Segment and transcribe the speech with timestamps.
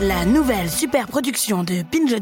[0.00, 2.16] la nouvelle super production de Binge.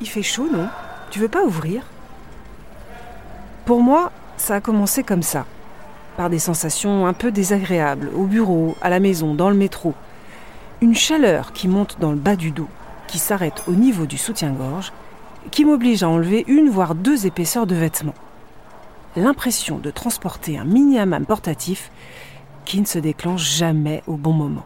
[0.00, 0.68] Il fait chaud, non?
[1.10, 1.84] Tu veux pas ouvrir?
[3.66, 5.46] Pour moi, ça a commencé comme ça,
[6.16, 9.94] par des sensations un peu désagréables, au bureau, à la maison, dans le métro.
[10.80, 12.68] Une chaleur qui monte dans le bas du dos,
[13.06, 14.92] qui s'arrête au niveau du soutien-gorge,
[15.52, 18.14] qui m'oblige à enlever une voire deux épaisseurs de vêtements
[19.16, 21.90] l'impression de transporter un mini-hammam portatif
[22.64, 24.64] qui ne se déclenche jamais au bon moment.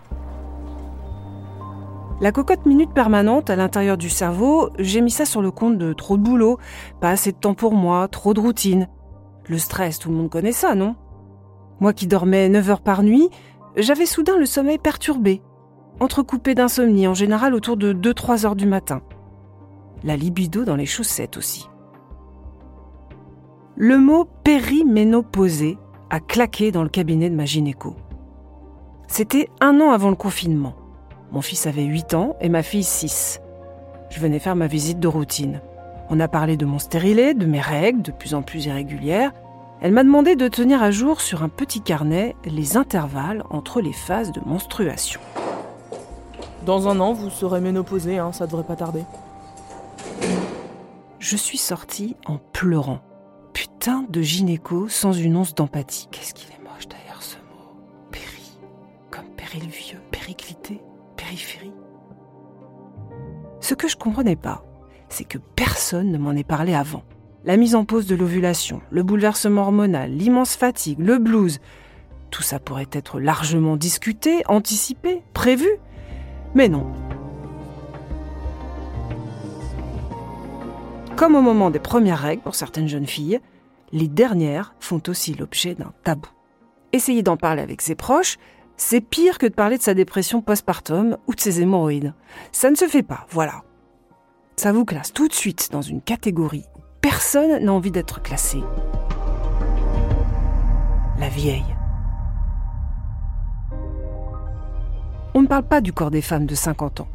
[2.20, 5.92] La cocotte minute permanente à l'intérieur du cerveau, j'ai mis ça sur le compte de
[5.92, 6.58] trop de boulot,
[7.00, 8.88] pas assez de temps pour moi, trop de routine.
[9.46, 10.96] Le stress, tout le monde connaît ça, non?
[11.78, 13.28] Moi qui dormais 9 heures par nuit,
[13.76, 15.42] j'avais soudain le sommeil perturbé,
[16.00, 19.00] entrecoupé d'insomnie en général autour de 2-3 heures du matin.
[20.02, 21.68] La libido dans les chaussettes aussi.
[23.80, 25.78] Le mot périménopausée
[26.10, 27.94] a claqué dans le cabinet de ma gynéco.
[29.06, 30.74] C'était un an avant le confinement.
[31.30, 33.40] Mon fils avait 8 ans et ma fille 6.
[34.10, 35.60] Je venais faire ma visite de routine.
[36.10, 39.30] On a parlé de mon stérilet, de mes règles, de plus en plus irrégulières.
[39.80, 43.92] Elle m'a demandé de tenir à jour sur un petit carnet les intervalles entre les
[43.92, 45.20] phases de menstruation.
[46.66, 49.04] Dans un an, vous serez ménopausée, hein, ça devrait pas tarder.
[51.20, 52.98] Je suis sortie en pleurant
[53.58, 56.06] putain de gynéco sans une once d'empathie.
[56.12, 57.76] Qu'est-ce qu'il est moche d'ailleurs ce mot
[58.12, 58.56] Péri,
[59.10, 60.80] comme péril vieux, périclité,
[61.16, 61.72] périphérie.
[63.60, 64.64] Ce que je comprenais pas,
[65.08, 67.02] c'est que personne ne m'en ait parlé avant.
[67.44, 71.58] La mise en pause de l'ovulation, le bouleversement hormonal, l'immense fatigue, le blues,
[72.30, 75.68] tout ça pourrait être largement discuté, anticipé, prévu.
[76.54, 76.86] Mais non.
[81.18, 83.40] Comme au moment des premières règles pour certaines jeunes filles,
[83.90, 86.28] les dernières font aussi l'objet d'un tabou.
[86.92, 88.36] Essayer d'en parler avec ses proches,
[88.76, 92.14] c'est pire que de parler de sa dépression postpartum ou de ses hémorroïdes.
[92.52, 93.64] Ça ne se fait pas, voilà.
[94.54, 98.62] Ça vous classe tout de suite dans une catégorie où personne n'a envie d'être classé.
[101.18, 101.74] La vieille.
[105.34, 107.08] On ne parle pas du corps des femmes de 50 ans.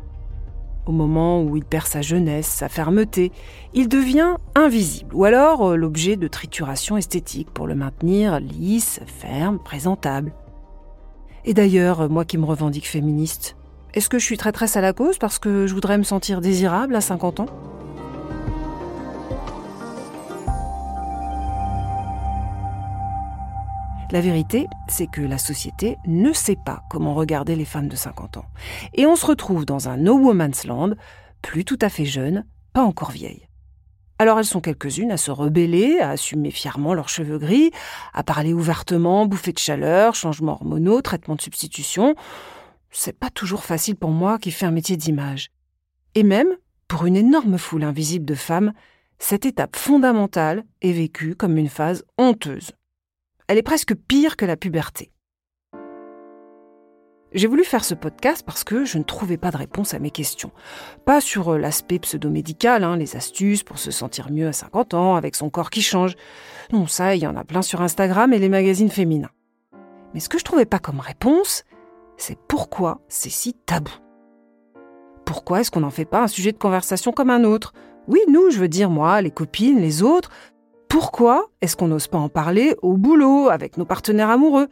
[0.85, 3.31] Au moment où il perd sa jeunesse, sa fermeté,
[3.73, 9.59] il devient invisible, ou alors euh, l'objet de trituration esthétique pour le maintenir lisse, ferme,
[9.59, 10.33] présentable.
[11.45, 13.55] Et d'ailleurs, moi qui me revendique féministe,
[13.93, 16.95] est-ce que je suis traîtresse à la cause parce que je voudrais me sentir désirable
[16.95, 17.45] à 50 ans?
[24.13, 28.37] La vérité, c'est que la société ne sait pas comment regarder les femmes de 50
[28.37, 28.45] ans.
[28.93, 30.91] Et on se retrouve dans un no woman's land,
[31.41, 33.47] plus tout à fait jeune, pas encore vieille.
[34.19, 37.71] Alors elles sont quelques-unes à se rebeller, à assumer fièrement leurs cheveux gris,
[38.13, 42.13] à parler ouvertement, bouffer de chaleur, changements hormonaux, traitements de substitution.
[42.91, 45.49] C'est pas toujours facile pour moi qui fais un métier d'image.
[46.13, 46.49] Et même,
[46.87, 48.73] pour une énorme foule invisible de femmes,
[49.17, 52.73] cette étape fondamentale est vécue comme une phase honteuse.
[53.53, 55.11] Elle est presque pire que la puberté.
[57.33, 60.09] J'ai voulu faire ce podcast parce que je ne trouvais pas de réponse à mes
[60.09, 60.49] questions.
[61.05, 65.15] Pas sur euh, l'aspect pseudo-médical, hein, les astuces pour se sentir mieux à 50 ans
[65.15, 66.15] avec son corps qui change.
[66.71, 69.29] Non, ça, il y en a plein sur Instagram et les magazines féminins.
[70.15, 71.63] Mais ce que je trouvais pas comme réponse,
[72.17, 73.93] c'est pourquoi c'est si tabou?
[75.25, 77.73] Pourquoi est-ce qu'on n'en fait pas un sujet de conversation comme un autre?
[78.07, 80.31] Oui, nous, je veux dire moi, les copines, les autres,
[80.93, 84.69] pourquoi est-ce qu'on n'ose pas en parler au boulot, avec nos partenaires amoureux?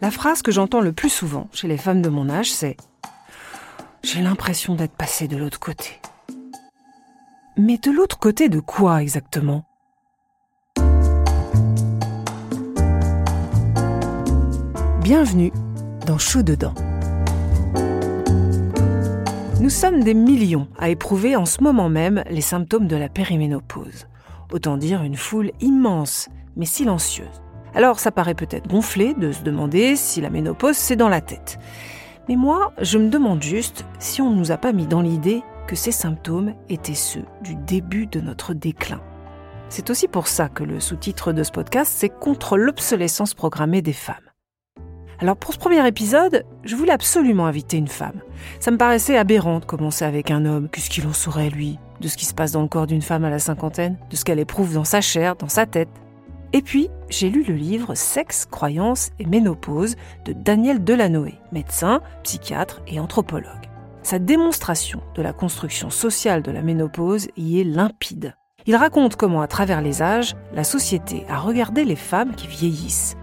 [0.00, 2.70] La phrase que j'entends le plus souvent chez les femmes de mon âge, c'est⁇
[4.02, 6.00] J'ai l'impression d'être passée de l'autre côté⁇
[7.56, 9.64] Mais de l'autre côté de quoi exactement?
[15.00, 15.52] Bienvenue
[16.08, 16.74] dans Chaud dedans.
[19.62, 24.08] Nous sommes des millions à éprouver en ce moment même les symptômes de la périménopause.
[24.50, 27.40] Autant dire une foule immense, mais silencieuse.
[27.72, 31.60] Alors ça paraît peut-être gonflé de se demander si la ménopause c'est dans la tête.
[32.28, 35.44] Mais moi, je me demande juste si on ne nous a pas mis dans l'idée
[35.68, 39.00] que ces symptômes étaient ceux du début de notre déclin.
[39.68, 43.92] C'est aussi pour ça que le sous-titre de ce podcast, c'est Contre l'obsolescence programmée des
[43.92, 44.31] femmes.
[45.20, 48.20] Alors pour ce premier épisode, je voulais absolument inviter une femme.
[48.60, 50.68] Ça me paraissait aberrant de commencer avec un homme.
[50.68, 53.24] Qu'est-ce qu'il en saurait, lui, de ce qui se passe dans le corps d'une femme
[53.24, 55.88] à la cinquantaine, de ce qu'elle éprouve dans sa chair, dans sa tête?
[56.52, 62.82] Et puis, j'ai lu le livre Sexe, croyances et ménopause de Daniel Delanoë, médecin, psychiatre
[62.86, 63.70] et anthropologue.
[64.02, 68.34] Sa démonstration de la construction sociale de la ménopause y est limpide.
[68.66, 73.16] Il raconte comment, à travers les âges, la société a regardé les femmes qui vieillissent.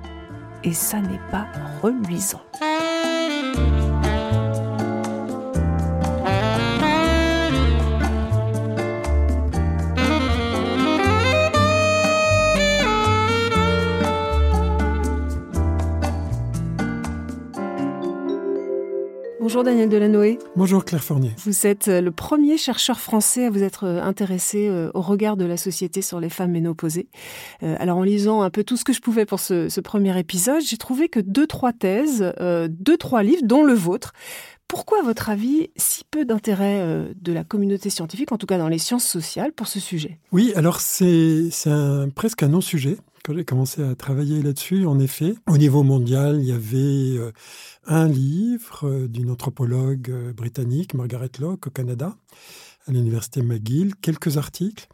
[0.63, 1.47] Et ça n'est pas
[1.81, 2.41] reluisant.
[19.49, 20.37] Bonjour Daniel Delanoë.
[20.55, 21.31] Bonjour Claire Fournier.
[21.43, 25.37] Vous êtes euh, le premier chercheur français à vous être euh, intéressé euh, au regard
[25.37, 27.07] de la société sur les femmes ménopausées.
[27.63, 30.77] Alors en lisant un peu tout ce que je pouvais pour ce, premier épisode, j'ai
[30.77, 32.31] trouvé que deux, trois thèses,
[32.69, 34.13] deux, trois livres, dont le vôtre.
[34.67, 38.67] Pourquoi, à votre avis, si peu d'intérêt de la communauté scientifique, en tout cas dans
[38.67, 40.19] les sciences sociales, pour ce sujet?
[40.31, 41.49] Oui, alors c'est
[42.13, 42.97] presque un non-sujet.
[43.23, 47.19] Quand j'ai commencé à travailler là-dessus, en effet, au niveau mondial, il y avait
[47.89, 52.15] un livre euh, d'une anthropologue euh, britannique, Margaret Locke, au Canada,
[52.87, 54.87] à l'université McGill, quelques articles,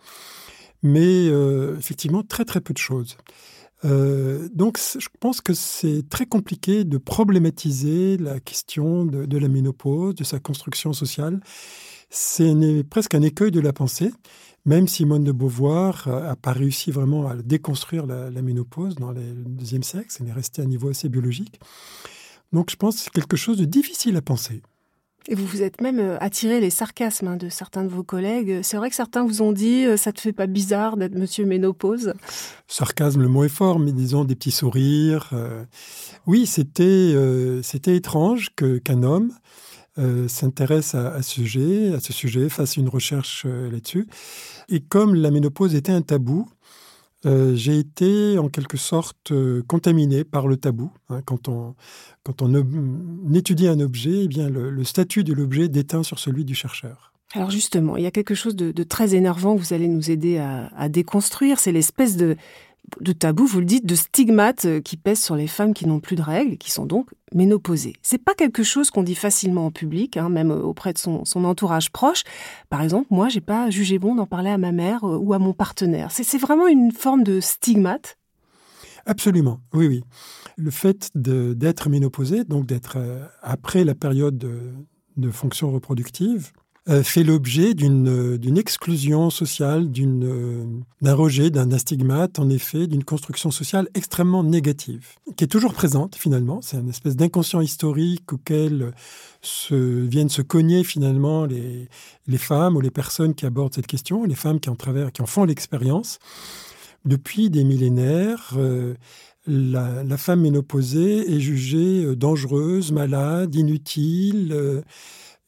[0.81, 3.17] mais euh, effectivement très très peu de choses.
[3.83, 10.23] donc je pense que c'est très compliqué de problématiser la question de, la ménopause, de
[10.23, 11.39] sa construction sociale.
[12.09, 14.11] C'est presque un écueil de la pensée,
[14.65, 19.21] même Simone de Beauvoir n'a pas réussi vraiment à déconstruire la, la ménopause dans le
[19.21, 21.59] deuxième siècle, elle est restée à un niveau assez biologique.
[22.53, 24.61] Donc je pense que c'est quelque chose de difficile à penser.
[25.27, 28.59] Et vous vous êtes même euh, attiré les sarcasmes hein, de certains de vos collègues.
[28.61, 31.45] C'est vrai que certains vous ont dit euh, ça te fait pas bizarre d'être monsieur
[31.45, 32.13] ménopause
[32.67, 35.31] Sarcasme, le mot est fort, mais disons des petits sourires.
[35.33, 35.63] Euh.
[36.27, 37.15] Oui, c'était
[37.63, 39.31] c'était étrange que qu'un homme
[40.27, 44.07] s'intéresse à, ce sujet, à ce sujet, fasse une recherche là-dessus.
[44.69, 46.47] Et comme la ménopause était un tabou,
[47.25, 50.91] euh, j'ai été en quelque sorte euh, contaminé par le tabou.
[51.09, 51.21] Hein.
[51.25, 51.75] quand on,
[52.23, 52.53] quand on,
[53.33, 57.13] étudie un objet, eh bien le, statut de l'objet déteint sur celui du chercheur.
[57.33, 60.37] Alors justement, il y a quelque chose de, très énervant que vous allez nous aider
[60.37, 62.37] à déconstruire, c'est l'espèce de
[63.01, 65.99] de tabou, vous le dites, de stigmates euh, qui pèsent sur les femmes qui n'ont
[65.99, 67.93] plus de règles, qui sont donc ménopausées.
[68.01, 71.23] C'est pas quelque chose qu'on dit facilement en public, hein, même euh, auprès de son,
[71.35, 72.23] entourage proche.
[72.69, 75.39] Par exemple, moi, j'ai pas jugé bon d'en parler à ma mère euh, ou à
[75.39, 76.09] mon partenaire.
[76.11, 78.17] C'est vraiment une forme de stigmate?
[79.05, 80.03] Absolument, oui, oui.
[80.57, 82.97] Le fait d'être ménopausée, donc d'être
[83.43, 84.73] après la période de,
[85.17, 86.51] de fonction reproductive,
[86.87, 90.65] fait l'objet euh, d'une exclusion sociale, euh,
[91.01, 96.15] d'un rejet, d'un stigmate, en effet, d'une construction sociale extrêmement négative, qui est toujours présente
[96.15, 96.61] finalement.
[96.61, 98.93] C'est une espèce d'inconscient historique auquel
[99.41, 101.87] se, viennent se cogner finalement les,
[102.27, 105.23] les femmes ou les personnes qui abordent cette question, les femmes qui en, travers, qui
[105.23, 106.19] en font l'expérience.
[107.03, 108.55] Depuis des millénaires,
[109.45, 114.83] la, la, femme ménopausée est jugée dangereuse, malade, inutile.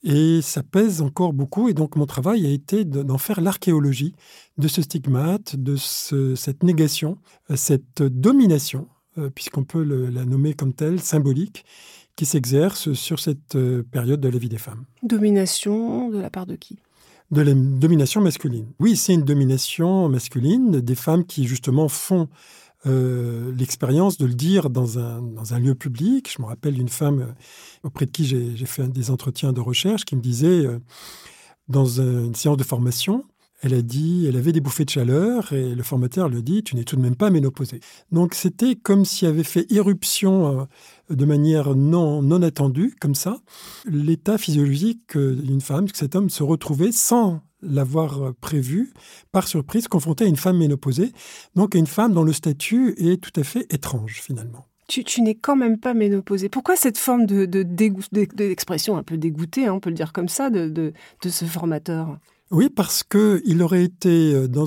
[0.04, 1.70] Et ça pèse encore beaucoup.
[1.70, 4.14] Et donc, mon travail a été d'en faire l'archéologie
[4.58, 7.18] de ce stigmate, de cette négation,
[7.50, 11.66] euh, cette domination, euh, puisqu'on peut la nommer comme telle, symbolique,
[12.16, 14.86] qui s'exerce sur cette euh, période de la vie des femmes.
[15.04, 16.78] Domination de la part de qui?
[17.30, 18.68] De la domination masculine.
[18.80, 22.30] Oui, c'est une domination masculine des femmes qui justement font
[22.88, 26.32] euh, l'expérience de le dire dans un, dans un lieu public.
[26.32, 27.34] Je me rappelle d'une femme euh,
[27.84, 30.80] auprès de qui j'ai fait des entretiens de recherche qui me disait, euh,
[31.68, 33.26] dans une séance de formation,
[33.62, 36.76] elle a dit, elle avait des bouffées de chaleur et le formateur lui dit, tu
[36.76, 37.80] n'es tout de même pas ménopausée.
[38.12, 40.68] Donc c'était comme s'il avait fait irruption
[41.10, 43.40] de manière non, non attendue, comme ça,
[43.86, 48.94] l'état physiologique d'une femme, que cet homme se retrouvait sans l'avoir euh, prévu,
[49.32, 51.12] par surprise, confronté à une femme ménopausée,
[51.56, 54.66] donc à une femme dont le statut est tout à fait étrange finalement.
[54.88, 56.48] Tu, n'es quand même pas ménopausée.
[56.48, 60.50] Pourquoi cette forme de, d'expression un peu dégoûtée, hein, on peut le dire comme ça,
[60.50, 60.94] de, de,
[61.30, 62.18] ce formateur?
[62.52, 64.66] Oui, parce qu'il aurait été euh, dans,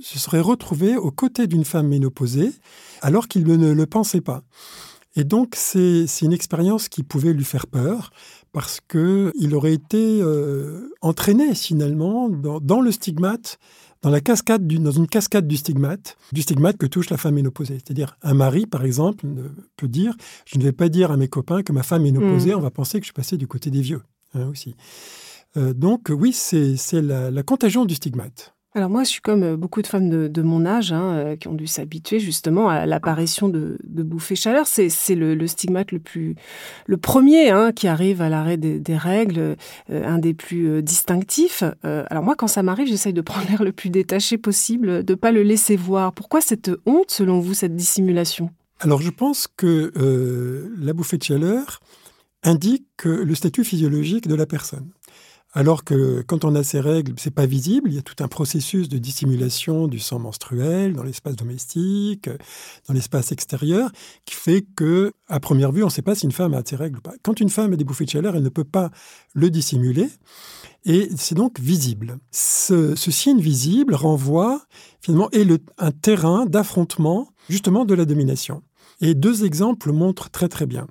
[0.00, 2.52] se serait retrouvé aux côtés d'une femme ménopausée
[3.02, 4.42] alors qu'il ne le pensait pas.
[5.16, 8.10] Et donc, c'est une expérience qui pouvait lui faire peur
[8.52, 13.58] parce qu'il aurait été euh, entraîné finalement dans, le stigmate,
[14.02, 17.78] dans, la cascade dans une cascade du stigmate, du stigmate que touche la femme ménopausée.
[17.84, 19.26] C'est-à-dire, un mari, par exemple,
[19.76, 20.14] peut dire
[20.46, 22.58] Je ne vais pas dire à mes copains que ma femme est ménopausée, mmh.
[22.58, 24.02] on va penser que je suis passé du côté des vieux
[24.34, 24.74] hein, aussi.
[25.56, 28.54] Euh, donc, oui, c'est la contagion du stigmate.
[28.74, 31.48] Alors moi, je suis comme euh, beaucoup de femmes de, mon âge hein, euh, qui
[31.48, 34.66] ont dû s'habituer justement à l'apparition de, bouffées chaleur.
[34.66, 36.34] C'est le, stigmate le plus,
[36.86, 39.56] le premier hein, qui arrive à l'arrêt des, règles,
[39.90, 41.64] euh, un des plus distinctifs.
[41.82, 45.32] alors moi, quand ça m'arrive, j'essaye de prendre l'air le plus détaché possible, de pas
[45.32, 46.12] le laisser voir.
[46.12, 48.50] Pourquoi cette honte, selon vous, cette dissimulation?
[48.80, 49.92] Alors je pense que
[50.78, 51.80] la bouffée de chaleur
[52.42, 54.90] indique le statut physiologique de la personne.
[55.58, 57.90] Alors que quand on a ces règles, c'est pas visible.
[57.90, 62.30] Il y a tout un processus de dissimulation du sang menstruel dans l'espace domestique,
[62.86, 63.90] dans l'espace extérieur,
[64.24, 66.76] qui fait que, à première vue, on ne sait pas si une femme a ses
[66.76, 67.14] règles ou pas.
[67.24, 68.92] Quand une femme a des bouffées de chaleur, elle ne peut pas
[69.34, 70.06] le dissimuler.
[70.84, 72.18] Et c'est donc visible.
[72.30, 74.62] Ce, signe visible renvoie
[75.00, 75.44] finalement est
[75.76, 78.62] un terrain d'affrontement justement de la domination.
[79.00, 80.86] Et deux exemples montrent très très bien.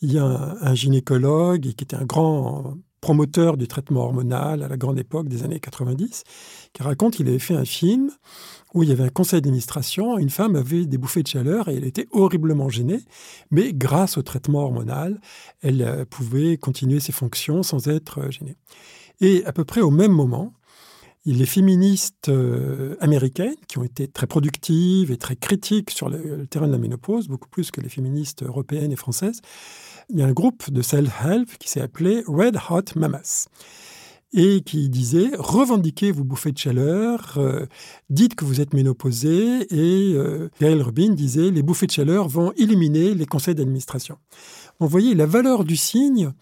[0.00, 4.76] Il y a un, gynécologue qui était un grand promoteur du traitement hormonal à la
[4.76, 6.24] grande époque des années 90,
[6.72, 8.10] qui raconte qu'il avait fait un film
[8.74, 11.76] où il y avait un conseil d'administration, une femme avait des bouffées de chaleur et
[11.76, 13.00] elle était horriblement gênée,
[13.50, 15.20] mais grâce au traitement hormonal,
[15.62, 18.56] elle euh, pouvait continuer ses fonctions sans être euh, gênée.
[19.20, 20.52] Et à peu près au même moment,
[21.32, 26.66] les féministes euh, américaines, qui ont été très productives et très critiques sur le, terrain
[26.66, 29.40] de la ménopause, beaucoup plus que les féministes européennes et françaises,
[30.10, 33.48] il y a un groupe de self-help qui s'est appelé Red Hot Mamas
[34.32, 37.66] et qui disait revendiquez vos bouffées de chaleur, euh,
[38.10, 42.52] dites que vous êtes ménopausée et euh, Gail Rubin disait les bouffées de chaleur vont
[42.56, 44.18] éliminer les conseils d'administration.
[44.80, 46.32] Vous voyez la valeur du signe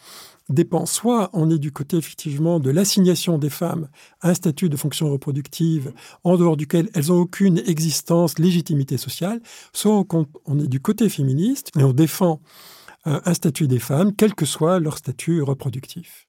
[0.49, 3.89] dépend soit on est du côté effectivement de l'assignation des femmes
[4.21, 5.93] à un statut de fonction reproductive
[6.25, 9.41] en dehors duquel elles n'ont aucune existence, légitimité sociale,
[9.73, 10.05] soit
[10.47, 12.41] on, est du côté féministe et on défend
[13.07, 16.27] euh, un statut des femmes, quel que soit leur statut reproductif.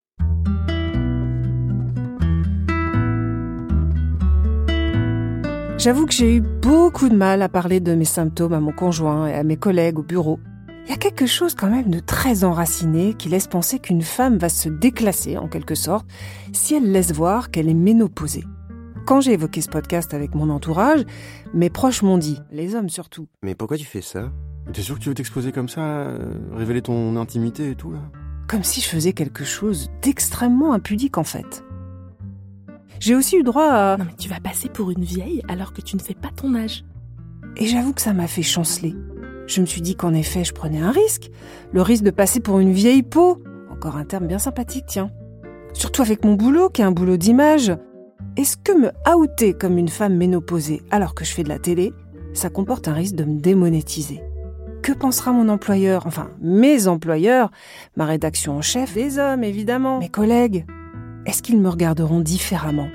[5.78, 9.28] J'avoue que j'ai eu beaucoup de mal à parler de mes symptômes à mon conjoint
[9.28, 10.40] et à mes collègues au bureau.
[10.88, 14.38] Il y a quelque chose quand même de très enraciné qui laisse penser qu'une femme
[14.38, 16.08] va se déclasser en quelque sorte
[16.53, 18.46] si elle laisse voir qu'elle est ménopausée.
[19.06, 21.03] Quand j'ai évoqué ce podcast avec mon entourage,
[21.53, 23.27] mes proches m'ont dit, les hommes surtout.
[23.44, 24.32] Mais pourquoi tu fais ça?
[24.72, 28.00] T'es sûr que tu veux t'exposer comme ça, euh, révéler ton intimité et tout là?
[28.48, 31.65] Comme si je faisais quelque chose d'extrêmement impudique en fait.
[33.01, 33.98] J'ai aussi eu droit à...
[33.98, 36.56] Non mais tu vas passer pour une vieille alors que tu ne fais pas ton
[36.56, 36.86] âge.
[37.58, 38.96] Et j'avoue que ça m'a fait chanceler.
[39.48, 41.32] Je me suis dit qu'en effet, je prenais un risque.
[41.72, 43.42] Le risque de passer pour une vieille peau.
[43.72, 45.10] Encore un terme bien sympathique, tiens.
[45.74, 47.72] Surtout avec mon boulot, qui est un boulot d'image.
[48.36, 51.94] Est-ce que me outer comme une femme ménopausée alors que je fais de la télé,
[52.34, 54.22] ça comporte un risque de me démonétiser?
[54.84, 57.50] Que pensera mon employeur, enfin mes employeurs,
[57.96, 60.66] ma rédaction en chef, les hommes évidemment, mes collègues
[61.25, 62.89] Est-ce qu'ils me regarderont différemment?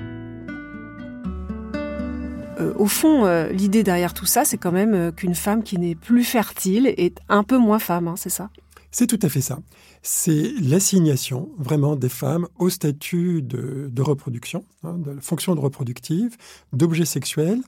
[2.63, 5.79] Euh, au fond, euh, l'idée derrière tout ça, c'est quand même euh, qu'une femme qui
[5.79, 8.51] n'est plus fertile est un peu moins femme, hein, c'est ça?
[8.91, 9.59] C'est tout à fait ça.
[10.03, 16.37] C'est l'assignation vraiment des femmes au statut de, reproduction, hein, de fonction de reproductive,
[16.73, 17.61] d'objet sexuel.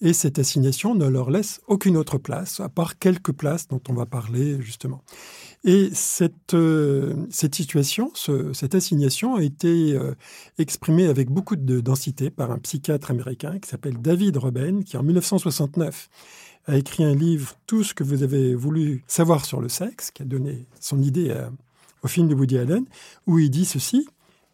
[0.00, 3.94] Et cette assignation ne leur laisse aucune autre place, à part quelques places dont on
[3.94, 5.02] va parler justement.
[5.64, 8.12] Et cette, euh, cette situation,
[8.52, 10.14] cette assignation a été euh,
[10.58, 15.02] exprimée avec beaucoup de densité par un psychiatre américain qui s'appelle David Robben, qui en
[15.02, 16.08] 1969
[16.66, 20.22] a écrit un livre Tout ce que vous avez voulu savoir sur le sexe, qui
[20.22, 21.34] a donné son idée
[22.02, 22.84] au film de Woody Allen,
[23.26, 24.06] où il dit ceci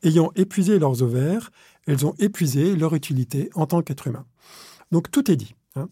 [0.03, 1.51] Ayant épuisé leurs ovaires,
[1.87, 4.25] elles ont épuisé leur utilité en tant qu'être humain.
[4.91, 5.55] Donc tout est dit.
[5.77, 5.89] Hein.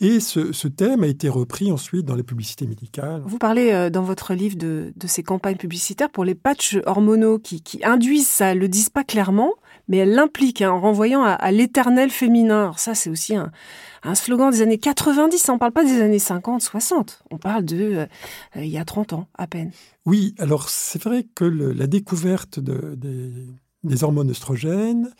[0.00, 3.22] Et ce, thème a été repris ensuite dans les publicités médicales.
[3.26, 7.62] Vous parlez euh, dans votre livre de, ces campagnes publicitaires pour les patchs hormonaux qui,
[7.82, 9.52] induisent ça, le disent pas clairement,
[9.88, 12.62] mais elles l'impliquent hein, en renvoyant à, l'éternel féminin.
[12.62, 13.52] Alors ça, c'est aussi un,
[14.14, 17.76] slogan des années 90, on ne parle pas des années 50, 60, on parle de
[17.76, 18.06] euh,
[18.56, 19.70] il y a 30 ans à peine.
[20.06, 25.10] Oui, alors c'est vrai que la découverte des hormones oestrogènes,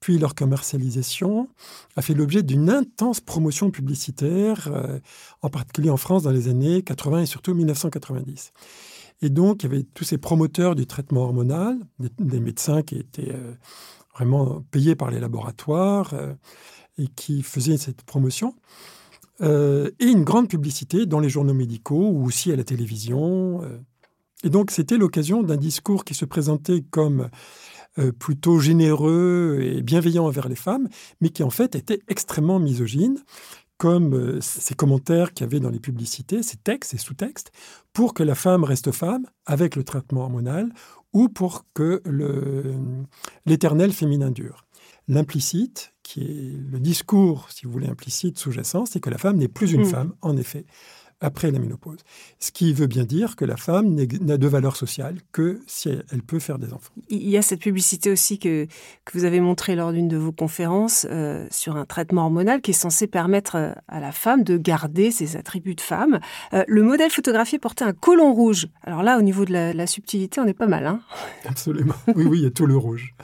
[0.00, 1.48] puis leur commercialisation,
[1.94, 4.98] a fait l'objet d'une intense promotion publicitaire, euh,
[5.42, 8.52] en particulier en France dans les années 80 et surtout 1990.
[9.22, 11.78] Et donc, il y avait tous ces promoteurs du traitement hormonal,
[12.18, 13.52] des, médecins qui étaient euh,
[14.14, 16.32] vraiment payés par les laboratoires euh,
[16.96, 18.54] et qui faisaient cette promotion.
[19.42, 23.62] et une grande publicité dans les journaux médicaux ou aussi à la télévision.
[24.44, 27.30] Et donc, c'était l'occasion d'un discours qui se présentait comme
[27.98, 30.88] euh, plutôt généreux et bienveillant envers les femmes,
[31.20, 33.18] mais qui en fait était extrêmement misogyne,
[33.78, 37.50] comme euh, ces commentaires qu'il y avait dans les publicités, ces textes, ces sous-textes,
[37.92, 40.72] pour que la femme reste femme avec le traitement hormonal
[41.12, 42.02] ou pour que
[43.46, 44.66] l'éternel féminin dure.
[45.08, 49.48] L'implicite, qui est le discours, si vous voulez, implicite, sous-jacent, c'est que la femme n'est
[49.48, 49.90] plus une hmm.
[49.90, 50.66] femme, en effet,
[51.20, 51.98] après la ménopause.
[52.38, 56.22] Ce qui veut bien dire que la femme n'a de valeur sociale que si elle,
[56.22, 56.92] peut faire des enfants.
[57.08, 58.66] Il y a cette publicité aussi que,
[59.04, 62.70] que vous avez montrée lors d'une de vos conférences euh, sur un traitement hormonal qui
[62.70, 66.20] est censé permettre euh, à la femme de garder ses attributs de femme.
[66.52, 68.68] Euh, le modèle photographié portait un colon rouge.
[68.82, 70.86] Alors là, au niveau de la, subtilité, on est pas mal.
[70.86, 71.00] Hein
[71.44, 71.94] Absolument.
[72.14, 73.14] Oui, oui, il y a tout le rouge.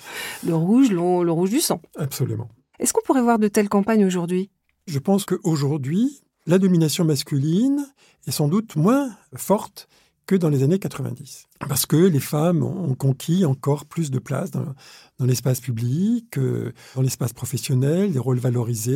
[0.44, 1.80] le rouge, le, le rouge du sang.
[1.96, 2.48] Absolument.
[2.78, 4.50] Est-ce qu'on pourrait voir de telles campagnes aujourd'hui?
[4.86, 7.86] Je pense qu'aujourd'hui, la domination masculine
[8.26, 9.88] est sans doute moins forte
[10.26, 11.46] que dans les années 90.
[11.68, 14.74] Parce que les femmes ont conquis encore plus de place dans,
[15.20, 18.92] l'espace public, euh, dans l'espace professionnel, des rôles valorisés,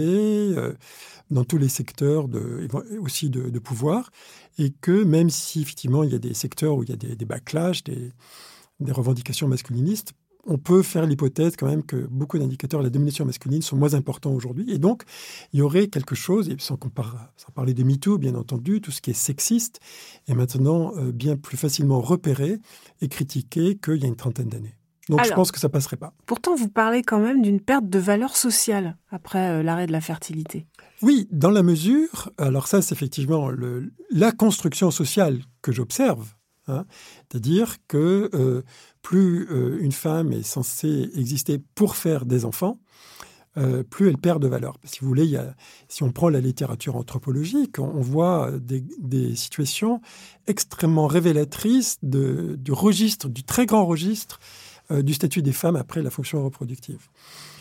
[0.57, 0.75] euh,
[1.31, 2.27] dans tous les secteurs
[3.01, 4.11] aussi de, pouvoir.
[4.59, 7.15] Et que même si effectivement il y a des secteurs où il y a des,
[7.15, 8.13] des backlash, des
[8.91, 10.13] revendications masculinistes,
[10.47, 13.95] on peut faire l'hypothèse quand même que beaucoup d'indicateurs de la domination masculine sont moins
[13.95, 14.71] importants aujourd'hui.
[14.71, 15.03] Et donc,
[15.53, 16.79] il y aurait quelque chose, et sans,
[17.37, 19.81] sans parler de MeToo, bien entendu, tout ce qui est sexiste
[20.29, 22.59] est maintenant euh, bien plus facilement repéré
[23.01, 24.75] et critiqué qu'il y a une trentaine d'années.
[25.09, 26.15] Donc je pense que ça passerait pas.
[26.27, 30.01] Pourtant, vous parlez quand même d'une perte de valeur sociale après euh, l'arrêt de la
[30.01, 30.67] fertilité.
[31.03, 33.51] Oui, dans la mesure, alors ça c'est effectivement
[34.11, 36.35] la construction sociale que j'observe,
[36.71, 36.87] hein,
[37.31, 38.63] c'est-à-dire que euh,
[39.03, 42.79] plus euh, une femme est censée exister pour faire des enfants,
[43.57, 44.77] euh, plus elle perd de valeur.
[44.85, 45.39] Si vous voulez,
[45.89, 50.01] si on prend la littérature anthropologique, on, voit des, situations
[50.47, 54.39] extrêmement révélatrices du registre, du très grand registre
[54.91, 57.09] du statut des femmes après la fonction reproductive.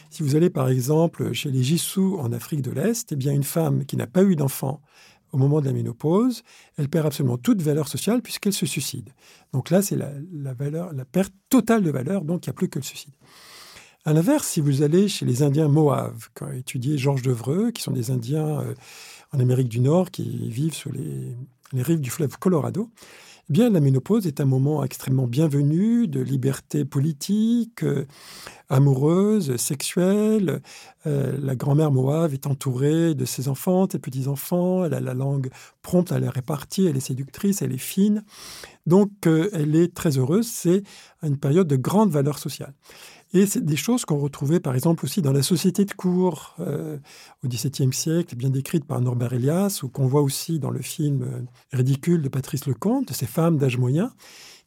[0.09, 3.43] Si vous allez par exemple chez les Jissous en Afrique de l'Est, eh bien une
[3.43, 4.81] femme qui n'a pas eu d'enfant
[5.31, 6.43] au moment de la ménopause,
[6.77, 9.09] elle perd absolument toute valeur sociale puisqu'elle se suicide.
[9.53, 12.69] Donc là, c'est la, valeur, la perte totale de valeur, donc il n'y a plus
[12.69, 13.13] que le suicide.
[14.05, 17.91] À l'inverse, si vous allez chez les Indiens Moaves, qu'a étudié Georges Devreux, qui sont
[17.91, 18.73] des Indiens euh,
[19.33, 21.35] en Amérique du Nord qui vivent sur les,
[21.73, 22.89] rives du fleuve Colorado,
[23.49, 28.05] bien, la ménopause est un moment extrêmement bienvenu de liberté politique, euh,
[28.69, 30.61] amoureuse, sexuelle.
[31.07, 34.85] Euh, la grand-mère Moab est entourée de ses enfants, ses petits-enfants.
[34.85, 35.49] Elle a la langue
[35.81, 36.89] prompte à les répartir.
[36.89, 38.23] Elle est séductrice, elle est fine.
[38.85, 40.47] Donc, euh, elle est très heureuse.
[40.47, 40.83] C'est
[41.23, 42.73] une période de grande valeur sociale.
[43.33, 46.97] Et c'est des choses qu'on retrouvait par exemple aussi dans la société de cour euh,
[47.43, 51.21] au XVIIe siècle, bien décrite par Norbert Elias, ou qu'on voit aussi dans le film
[51.23, 54.11] euh, Ridicule de Patrice Lecomte, ces femmes d'âge moyen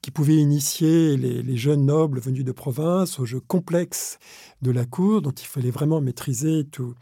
[0.03, 4.19] qui pouvaient initier les, jeunes nobles venus de province aux jeux complexes
[4.61, 6.95] de la cour, dont il fallait vraiment maîtriser tout,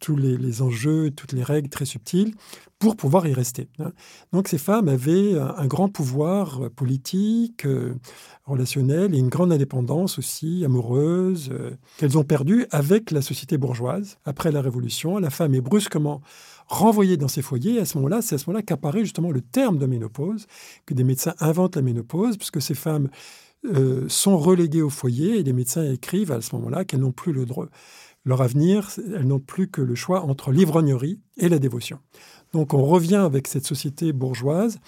[0.00, 2.34] tous les, enjeux, toutes les règles très subtiles
[2.78, 3.68] pour pouvoir y rester.
[3.78, 3.92] Hein.
[4.32, 7.94] Donc ces femmes avaient un, grand pouvoir euh, politique, euh,
[8.44, 14.18] relationnel et une grande indépendance aussi amoureuse euh, qu'elles ont perdu avec la société bourgeoise.
[14.26, 16.20] Après la Révolution, la femme est brusquement
[16.66, 17.80] renvoyée dans ses foyers.
[17.80, 20.46] à ce moment-là, c'est à ce moment-là qu'apparaît justement le terme de ménopause,
[20.84, 23.08] que des médecins inventent la ménopause, puisque ces femmes
[24.08, 27.46] sont reléguées au foyer et les médecins écrivent à ce moment-là qu'elles n'ont plus le
[27.46, 27.66] droit
[28.26, 31.98] leur avenir, elles n'ont plus que le choix entre l'ivrognerie et la dévotion.
[32.52, 34.78] Donc on revient avec cette société bourgeoise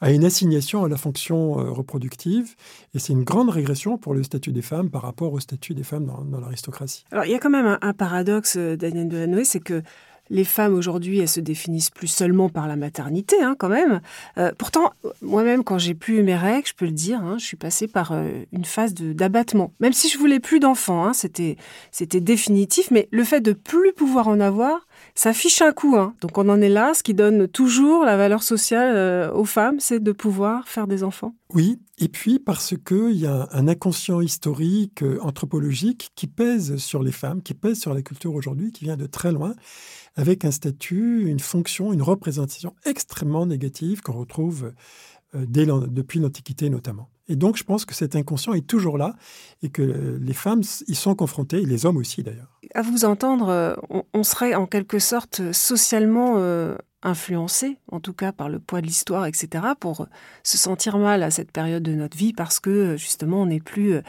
[0.00, 2.54] à une assignation à la fonction euh, reproductive,
[2.94, 5.82] et c'est une grande régression pour le statut des femmes par rapport au statut des
[5.82, 7.04] femmes dans, l'aristocratie.
[7.10, 9.82] Alors il y a quand même un, paradoxe, euh, Daniel Delanoë, c'est que
[10.30, 14.00] les femmes aujourd'hui, elles se définissent plus seulement par la maternité, hein, quand même.
[14.38, 17.56] Euh, pourtant, moi-même, quand j'ai plus mes règles, je peux le dire, hein, je suis
[17.56, 19.72] passée par euh, une phase d'abattement.
[19.80, 21.56] Même si je voulais plus d'enfants, hein, c'était
[22.20, 22.90] définitif.
[22.90, 25.96] Mais le fait de plus pouvoir en avoir, ça fiche un coup.
[25.96, 26.14] Hein.
[26.20, 26.94] Donc on en est là.
[26.94, 31.04] Ce qui donne toujours la valeur sociale euh, aux femmes, c'est de pouvoir faire des
[31.04, 31.34] enfants.
[31.52, 37.12] Oui, et puis parce qu'il y a un inconscient historique, anthropologique, qui pèse sur les
[37.12, 39.54] femmes, qui pèse sur la culture aujourd'hui, qui vient de très loin
[40.16, 44.72] avec un statut, une fonction, une représentation extrêmement négative qu'on retrouve
[45.34, 47.08] euh, depuis l'Antiquité notamment.
[47.28, 49.14] Et donc, je pense que cet inconscient est toujours là
[49.62, 52.60] et que les femmes y sont confrontées, et les hommes aussi d'ailleurs.
[52.74, 53.74] À vous entendre, euh,
[54.12, 58.86] on, serait en quelque sorte socialement euh, influencé, en tout cas par le poids de
[58.86, 60.06] l'histoire, etc., pour
[60.42, 64.00] se sentir mal à cette période de notre vie parce que justement on n'est plus,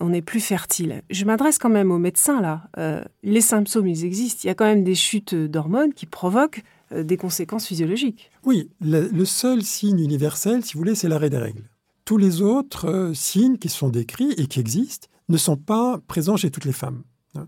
[0.00, 1.02] on n'est plus fertile.
[1.10, 3.02] Je m'adresse quand même aux médecins là.
[3.24, 4.42] les symptômes, ils existent.
[4.44, 6.62] Il y a quand même des chutes d'hormones qui provoquent
[6.94, 8.30] des conséquences physiologiques.
[8.44, 11.64] Oui, le seul signe universel, si vous voulez, c'est l'arrêt des règles.
[12.04, 16.36] Tous les autres euh, signes qui sont décrits et qui existent ne sont pas présents
[16.36, 17.02] chez toutes les femmes.
[17.34, 17.46] hein.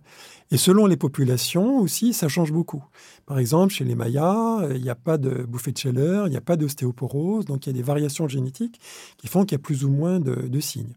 [0.51, 2.85] Et selon les populations aussi, ça change beaucoup.
[3.27, 6.37] Par exemple, chez les Mayas, il n'y a pas de bouffée de chaleur, il n'y
[6.37, 8.81] a pas d'ostéoporose, donc il y a des variations génétiques
[9.19, 10.95] qui font qu'il y a plus ou moins de, signes.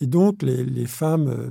[0.00, 1.50] Et donc, les, femmes euh,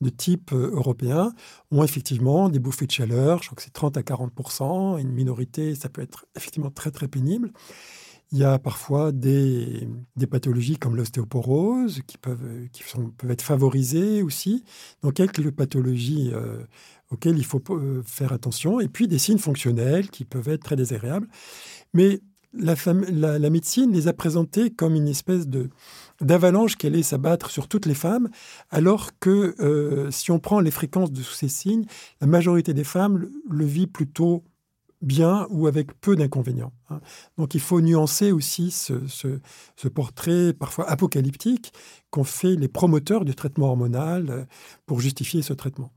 [0.00, 1.32] de type euh, européen
[1.70, 5.74] ont effectivement des bouffées de chaleur, je crois que c'est 30 à 40% une minorité,
[5.74, 7.52] ça peut être effectivement très très pénible.
[8.32, 9.88] Il y a parfois des,
[10.30, 12.68] pathologies comme l'ostéoporose qui, peuvent,
[13.30, 14.64] être favorisées aussi.
[15.02, 16.62] Donc, quelques pathologies euh,
[17.10, 18.80] auxquelles il faut euh, faire attention.
[18.80, 21.26] Et puis, des signes fonctionnels qui peuvent être très désagréables.
[21.94, 22.20] Mais
[22.52, 25.70] la, médecine les a présentés comme une espèce de
[26.20, 28.28] d'avalanche qui allait s'abattre sur toutes les femmes,
[28.70, 31.84] alors que euh, si on prend les fréquences de ces signes,
[32.20, 34.42] la majorité des femmes le vit plutôt
[35.02, 36.72] bien ou avec peu d'inconvénients.
[36.90, 37.00] Hein.
[37.36, 41.72] Donc il faut nuancer aussi ce, portrait parfois apocalyptique
[42.10, 44.44] qu'ont fait les promoteurs du traitement hormonal euh,
[44.86, 45.92] pour justifier ce traitement.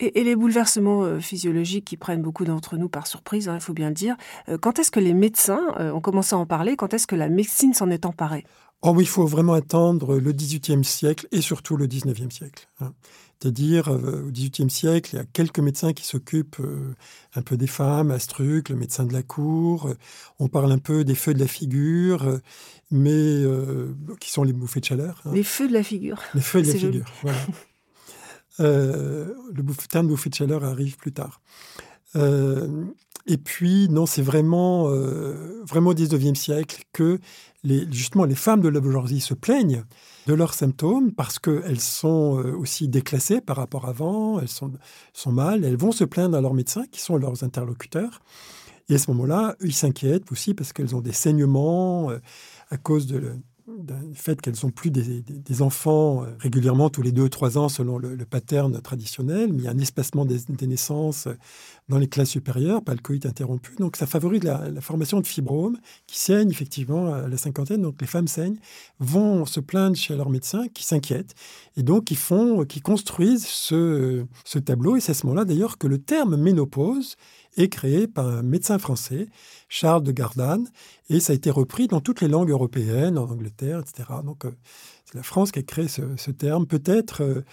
[0.00, 3.74] Et, les bouleversements euh, physiologiques qui prennent beaucoup d'entre nous par surprise, hein, il faut
[3.74, 4.16] bien le dire,
[4.48, 7.28] euh, quand est-ce que les médecins ont commencé à en parler Quand est-ce que la
[7.28, 8.44] médecine s'en est emparée?
[8.82, 12.68] Oh oui, il faut vraiment attendre le XVIIIe siècle et surtout le XIXe siècle.
[12.80, 12.92] Hein.
[13.40, 16.94] C'est-à-dire, euh, au XVIIIe siècle, il y a quelques médecins qui s'occupent euh,
[17.34, 19.88] un peu des femmes, Astruc, le médecin de la cour.
[19.88, 19.94] Euh,
[20.38, 22.40] on parle un peu des feux de la figure,
[22.90, 23.42] mais
[24.20, 25.20] qui sont les bouffées de chaleur.
[25.24, 25.32] Hein.
[25.34, 26.20] Les feux de la figure.
[26.34, 27.38] Les feux de la figure, voilà.
[28.58, 31.40] le terme de bouffée de chaleur arrive plus tard.
[32.14, 34.88] et puis, non, c'est vraiment,
[35.68, 37.18] vraiment au XIXe siècle que
[37.62, 39.84] les, justement les femmes de la bourgeoisie se plaignent
[40.26, 44.72] de leurs symptômes parce qu'elles sont euh, aussi déclassées par rapport à avant, elles sont,
[45.26, 48.20] mal, elles vont se plaindre à leurs médecins qui sont leurs interlocuteurs.
[48.88, 52.18] Et à ce moment-là, ils s'inquiètent aussi parce qu'elles ont des saignements euh,
[52.70, 57.22] à cause de, du fait qu'elles n'ont plus des, enfants euh, régulièrement tous les deux
[57.22, 61.28] ou trois ans selon le, pattern traditionnel, mais il y a un espacement des, naissances
[61.28, 61.34] euh,
[61.88, 63.74] dans les classes supérieures, pas le coït interrompu.
[63.76, 67.80] Donc ça favorise la, formation de fibromes qui saignent effectivement à la cinquantaine.
[67.80, 68.58] Donc les femmes saignent,
[68.98, 71.34] vont se plaindre chez leur médecin qui s'inquiète
[71.76, 74.96] et donc qui font, qui construisent ce, ce tableau.
[74.96, 77.16] Et c'est à ce moment-là d'ailleurs que le terme ménopause
[77.56, 79.28] est créé par un médecin français,
[79.68, 80.68] Charles de Gardanne,
[81.08, 84.08] et ça a été repris dans toutes les langues européennes, en Angleterre, etc.
[84.24, 84.50] Donc, euh,
[85.04, 87.44] c'est la France qui a créé ce, terme, peut-être euh,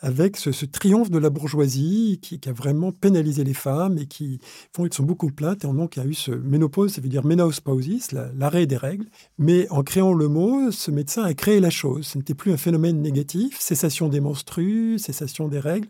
[0.00, 4.38] avec ce, triomphe de la bourgeoisie qui, a vraiment pénalisé les femmes et qui
[4.74, 5.64] font, ils sont beaucoup plaintes.
[5.64, 9.06] Et donc, il y a eu ce ménopause, ça veut dire ménospausis, l'arrêt des règles.
[9.38, 12.06] Mais en créant le mot, ce médecin a créé la chose.
[12.06, 15.88] Ce n'était plus un phénomène négatif, cessation des menstrues, cessation des règles.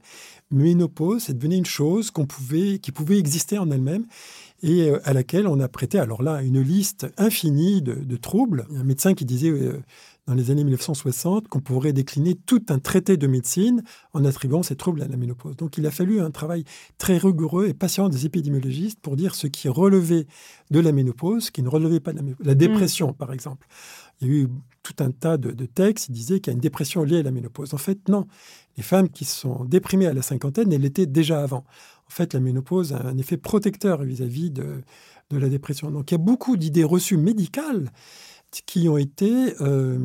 [0.55, 4.07] Ménopause, c'est devenu une chose qu'on pouvait, qui pouvait exister en elle-même
[4.63, 8.67] et euh, à laquelle on a prêté, alors là, une liste infinie de, troubles.
[8.75, 9.83] Un médecin qui disait euh,
[10.27, 13.83] dans les années 1960 qu'on pourrait décliner tout un traité de médecine
[14.13, 15.57] en attribuant ces troubles à la ménopause.
[15.57, 16.65] Donc il a fallu un travail
[16.99, 20.27] très rigoureux et patient des épidémiologistes pour dire ce qui relevait
[20.71, 22.25] de la ménopause, ce qui ne relevait pas de la.
[22.41, 23.67] La dépression, par exemple.
[24.21, 24.49] Il y a eu
[24.83, 27.23] tout un tas de, de textes qui disaient qu'il y a une dépression liée à
[27.23, 27.75] la ménopause.
[27.75, 28.27] En fait, non.
[28.77, 31.65] Les femmes qui sont déprimées à la cinquantaine, elles l'étaient déjà avant.
[32.07, 34.83] En fait, la ménopause a un effet protecteur vis-à-vis de,
[35.31, 35.91] de la dépression.
[35.91, 37.91] Donc il y a beaucoup d'idées reçues médicales
[38.63, 39.99] qui ont été euh,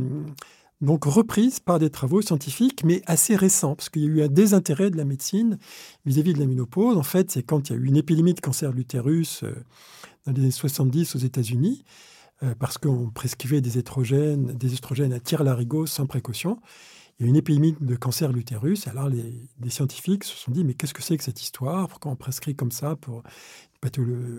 [0.82, 4.28] donc reprises par des travaux scientifiques, mais assez récents, parce qu'il y a eu un
[4.28, 5.58] désintérêt de la médecine
[6.06, 6.98] vis-à-vis de la ménopause.
[6.98, 9.54] En fait, c'est quand il y a eu une épidémie de cancer de l'utérus euh,
[10.26, 11.84] dans les années 70 aux États-Unis,
[12.44, 16.60] euh, parce qu'on prescrivait des éstrogènes, des estrogènes à tir-larigot sans précaution.
[17.20, 18.88] Il y a eu une épidémie de cancer de l'utérus.
[18.88, 21.90] Alors, les, scientifiques se sont dit, mais qu'est-ce que c'est que cette histoire?
[21.90, 23.24] Pourquoi on prescrit comme ça pour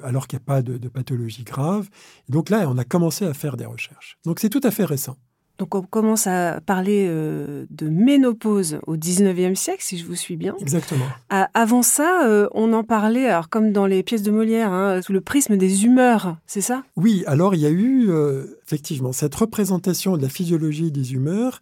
[0.03, 1.89] alors qu'il n'y a pas de, pathologie grave.
[2.29, 4.19] donc là, on a commencé à faire des recherches.
[4.25, 5.17] Donc c'est tout à fait récent.
[5.61, 10.39] Donc on commence à parler euh, de ménopause au 19e siècle, si je vous suis
[10.39, 10.55] bien.
[10.59, 11.05] Exactement.
[11.29, 15.13] avant ça, euh, on en parlait, alors comme dans les pièces de Molière, hein, sous
[15.13, 16.83] le prisme des humeurs, c'est ça?
[16.97, 21.61] Oui, alors il y a eu euh, effectivement cette représentation de la physiologie des humeurs.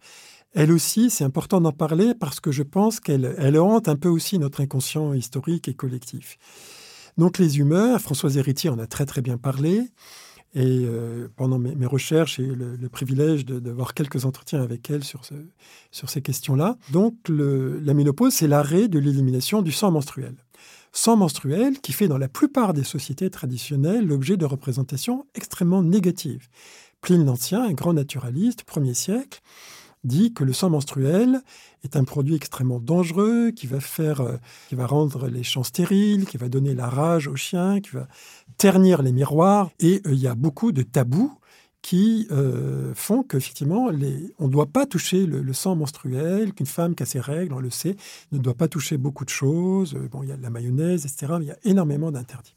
[0.53, 4.07] Elle aussi, c'est important d'en parler parce que je pense qu'elle elle hante un peu
[4.07, 6.37] aussi notre inconscient historique et collectif.
[7.19, 9.81] Donc les humeurs, Françoise Héritier en a très très bien parlé.
[10.55, 15.21] Et euh, pendant mes, recherches, j'ai eu le, privilège d'avoir quelques entretiens avec elle sur,
[15.91, 16.77] sur ces questions-là.
[16.91, 20.33] Donc la ménopause, c'est l'arrêt de l'élimination du sang menstruel.
[20.93, 26.47] Sang menstruel qui fait dans la plupart des sociétés traditionnelles l'objet de représentations extrêmement négatives.
[27.01, 29.41] Pline l'Ancien, un grand naturaliste, premier siècle,
[30.03, 31.41] dit que le sang menstruel
[31.83, 34.37] est un produit extrêmement dangereux qui va faire, euh,
[34.69, 38.07] qui va rendre les champs stériles, qui va donner la rage aux chiens, qui va
[38.57, 39.69] ternir les miroirs.
[39.79, 41.33] Et euh, il y a beaucoup de tabous
[41.81, 43.89] qui euh, font qu'effectivement,
[44.37, 47.59] on ne doit pas toucher le, sang menstruel, qu'une femme qui a ses règles, on
[47.59, 47.95] le sait,
[48.33, 49.93] ne doit pas toucher beaucoup de choses.
[50.11, 52.53] Bon, il y a de la mayonnaise, etc., il y a énormément d'interdits.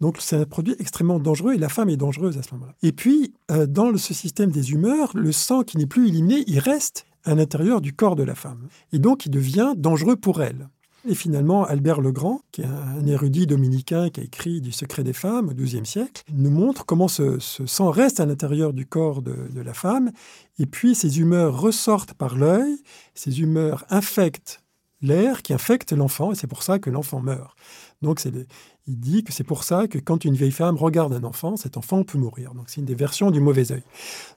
[0.00, 2.74] Donc c'est un produit extrêmement dangereux et la femme est dangereuse à ce moment-là.
[2.82, 6.58] Et puis, euh, dans ce système des humeurs, le sang qui n'est plus éliminé, il
[6.58, 8.68] reste à l'intérieur du corps de la femme.
[8.92, 10.68] Et donc il devient dangereux pour elle.
[11.08, 15.02] Et finalement, Albert le Grand, qui est un érudit dominicain qui a écrit Du secret
[15.02, 19.22] des femmes au XIIe siècle, nous montre comment ce, sang reste à l'intérieur du corps
[19.22, 20.10] de, la femme,
[20.58, 22.76] et puis ces humeurs ressortent par l'œil,
[23.14, 24.59] ces humeurs infectent
[25.02, 27.56] l'air qui infecte l'enfant, et c'est pour ça que l'enfant meurt.
[28.02, 31.56] Donc il dit que c'est pour ça que quand une vieille femme regarde un enfant,
[31.56, 32.54] cet enfant peut mourir.
[32.54, 33.84] Donc c'est une des versions du mauvais œil.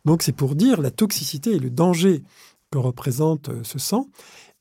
[0.05, 2.23] Donc c'est pour dire la toxicité et le danger
[2.71, 4.07] que représente euh, ce sang.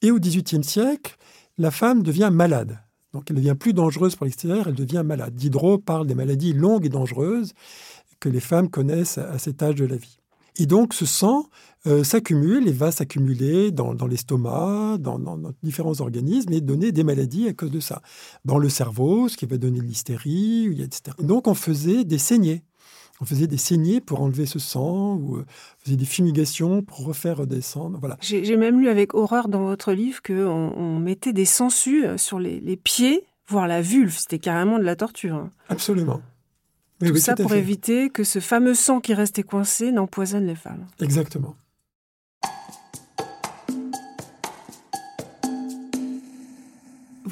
[0.02, 1.16] Et au XVIIIe siècle,
[1.58, 2.78] la femme devient malade.
[3.12, 5.34] Donc elle devient plus dangereuse pour l'extérieur, elle devient malade.
[5.34, 7.52] Diderot parle des maladies longues et dangereuses
[8.20, 10.21] que les femmes connaissent à cet âge de la vie.
[10.58, 11.46] Et donc ce sang
[11.86, 15.18] euh, s'accumule et va s'accumuler dans, l'estomac, dans,
[15.62, 18.02] différents organismes et donner des maladies à cause de ça.
[18.44, 21.16] Dans le cerveau, ce qui va donner l'hystérie, etc.
[21.18, 22.62] donc on faisait des saignées.
[23.20, 27.04] On faisait des saignées pour enlever ce sang, ou euh, on faisait des fumigations pour
[27.04, 27.98] refaire redescendre.
[28.00, 28.16] Voilà.
[28.20, 32.76] J'ai même lu avec horreur dans votre livre qu'on on mettait des sangsues sur les,
[32.76, 34.16] pieds, voire la vulve.
[34.18, 35.36] C'était carrément de la torture.
[35.36, 35.50] Hein.
[37.04, 40.86] Tout ça pour éviter que ce fameux sang qui restait coincé n'empoisonne les femmes.
[41.00, 41.56] Exactement.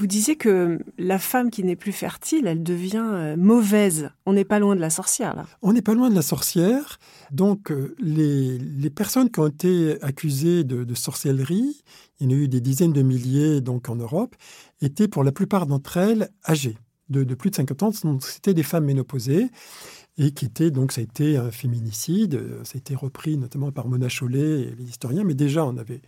[0.01, 4.09] Vous disiez que la femme qui n'est plus fertile, elle devient euh, mauvaise.
[4.25, 5.45] On n'est pas loin de la sorcière, là.
[5.61, 6.99] On n'est pas loin de la sorcière.
[7.31, 11.83] Donc, euh, les, personnes qui ont été accusées de, sorcellerie,
[12.19, 14.37] il y en a eu des dizaines de milliers donc en Europe,
[14.81, 16.79] étaient pour la plupart d'entre elles âgées,
[17.11, 17.93] de, plus de 50 ans.
[18.21, 19.51] C'était des femmes ménopausées
[20.19, 23.89] et qui était donc ça a été un féminicide, ça a été repris notamment par
[23.89, 26.03] Mona Chollet et les historiens, mais déjà on avait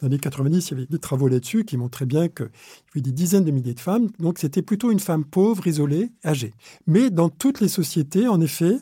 [0.00, 2.98] dans les années 90 il y avait des travaux là-dessus qui montraient bien qu'il y
[2.98, 6.52] avait des dizaines de milliers de femmes, donc c'était plutôt une femme pauvre, isolée, âgée.
[6.86, 8.76] Mais dans toutes les sociétés, en effet,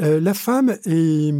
[0.00, 1.34] euh, la femme est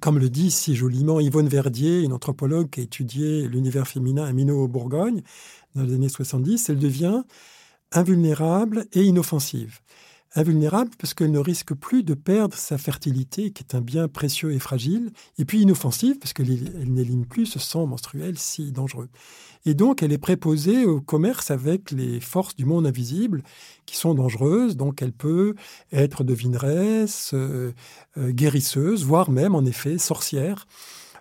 [0.00, 4.32] comme le dit si joliment Yvonne Verdier, une anthropologue qui a étudié l'univers féminin à
[4.32, 5.22] Minot, Bourgogne,
[5.74, 7.22] dans les années 70, elle devient
[7.94, 9.80] invulnérable et inoffensive
[10.34, 14.52] invulnérable parce qu'elle ne risque plus de perdre sa fertilité, qui est un bien précieux
[14.52, 16.48] et fragile, et puis inoffensive parce qu'elle
[16.86, 19.08] n'élimine plus ce sang menstruel si dangereux.
[19.66, 23.42] Et donc, elle est préposée au commerce avec les forces du monde invisible
[23.86, 24.76] qui sont dangereuses.
[24.76, 25.54] Donc, elle peut
[25.90, 27.72] être devineresse, euh,
[28.18, 30.66] euh, guérisseuse, voire même, en effet, sorcière.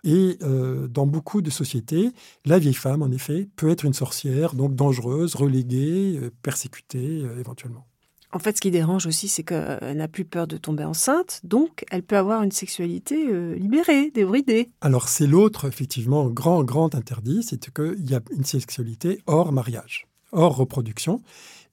[0.04, 2.12] Et euh, dans beaucoup de sociétés,
[2.46, 7.86] la vieille femme, en effet, peut être une sorcière, donc dangereuse, reléguée, persécutée éventuellement.
[8.34, 11.86] En fait, ce qui dérange aussi, c'est qu'elle n'a plus peur de tomber enceinte, donc
[11.92, 14.70] elle peut avoir une sexualité euh, libérée, débridée.
[14.82, 20.08] Alors c'est l'autre, effectivement, grand, grand interdit, c'est qu'il y a une sexualité hors mariage,
[20.32, 21.22] hors reproduction,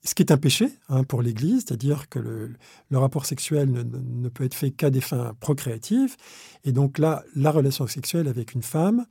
[0.02, 4.44] ce qui est un péché hein, pour l'Église, c'est-à-dire que le, rapport sexuel ne, peut
[4.44, 6.16] être fait qu'à des fins procréatives,
[6.64, 9.04] et donc là, la relation sexuelle avec une femme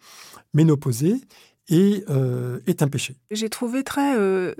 [0.54, 1.22] ménopausée
[1.70, 3.16] est, euh, est un péché.
[3.32, 4.18] J'ai trouvé très...
[4.18, 4.56] Euh,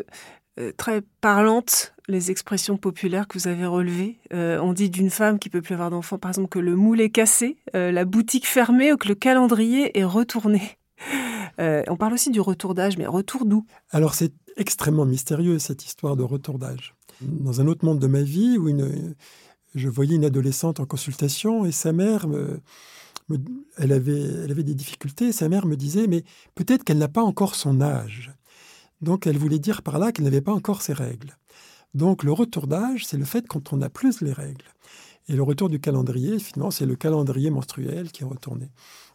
[0.60, 4.20] euh, très parlantes les expressions populaires que vous avez relevées.
[4.34, 7.00] Euh, on dit d'une femme qui peut plus avoir d'enfants, par exemple, que le moule
[7.00, 10.78] est cassé, la boutique fermée ou que le calendrier est retourné.
[11.60, 13.66] on parle aussi du retour d'âge, mais retour d'où?
[13.92, 16.96] Alors c'est extrêmement mystérieux cette histoire de retour d'âge.
[17.22, 18.70] Dans un autre monde de ma vie, où
[19.76, 22.28] je voyais une adolescente en consultation et sa mère
[23.78, 25.32] elle, avait, avait des difficultés.
[25.32, 26.24] Sa mère me disait, mais
[26.56, 28.32] peut-être qu'elle n'a pas encore son âge.
[29.02, 31.38] Donc elle voulait dire par là qu'elle n'avait pas encore ses règles.
[31.94, 34.66] Donc le retour d'âge, c'est le fait quand on a plus les règles.
[35.30, 38.70] Et le retour du calendrier, finalement, c'est le calendrier menstruel qui est retourné.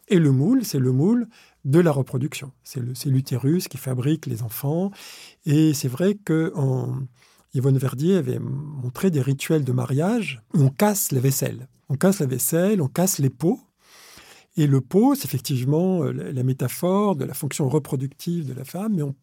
[0.07, 1.27] Et le moule, c'est le moule
[1.65, 2.51] de la reproduction.
[2.63, 4.91] C'est l'utérus qui fabrique les enfants.
[5.45, 6.51] Et c'est vrai que
[7.53, 11.67] Yvonne Verdier avait montré des rituels de mariage où on casse la vaisselle.
[11.89, 13.59] On casse la vaisselle, on casse les pots
[14.57, 18.93] et le pot, c'est effectivement euh, la métaphore de la fonction reproductive de la femme,
[18.95, 19.13] mais on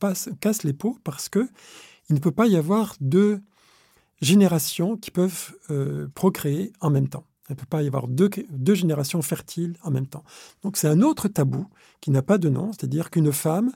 [0.41, 1.49] casse les pots parce que
[2.11, 3.41] il ne peut pas y avoir deux
[4.23, 7.27] générations qui peuvent euh, procréer en même temps.
[7.49, 10.25] Il ne peut pas y avoir deux, deux générations fertiles en même temps.
[10.63, 11.67] Donc c'est un autre tabou
[12.01, 13.73] qui n'a pas de nom, c'est-à-dire qu'une femme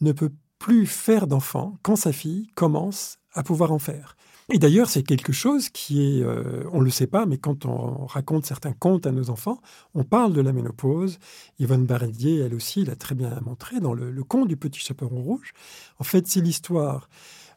[0.00, 4.16] ne peut plus faire d'enfants quand sa fille commence à pouvoir en faire.
[4.52, 7.66] Et d'ailleurs, c'est quelque chose qui est, euh, on ne le sait pas, mais quand
[7.66, 9.60] on raconte certains contes à nos enfants,
[9.94, 11.18] on parle de la ménopause.
[11.60, 15.52] Yvonne Bardier, elle aussi, l'a très bien montré dans le, conte du petit chaperon rouge.
[16.00, 17.08] En fait, c'est l'histoire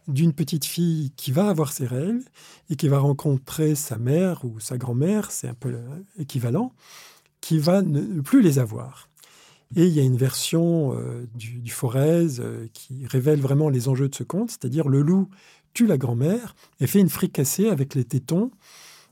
[0.08, 2.24] d'une petite fille qui va avoir ses règles
[2.70, 5.76] et qui va rencontrer sa mère ou sa grand-mère, c'est un peu
[6.18, 6.74] équivalent,
[7.42, 9.10] qui va ne plus les avoir.
[9.76, 13.88] Et il y a une version euh, du, du Forez euh, qui révèle vraiment les
[13.88, 15.30] enjeux de ce conte, c'est-à-dire le loup
[15.74, 18.52] tue la grand-mère et fait une fricassée avec les tétons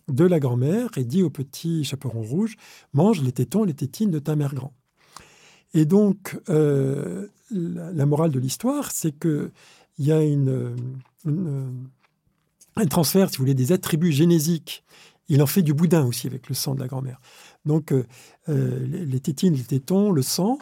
[0.07, 2.57] de la grand-mère et dit au petit chaperon rouge
[2.93, 4.73] mange les tétons, les tétines de ta mère grand.
[5.73, 9.51] Et donc euh, la, morale de l'histoire, c'est que
[10.01, 10.75] il y a une,
[12.75, 14.83] un transfert, si vous voulez, des attributs génésiques.
[15.29, 17.21] Il en fait du boudin aussi avec le sang de la grand-mère.
[17.65, 18.07] Donc euh,
[18.49, 20.57] euh, les, tétines, les tétons, le sang,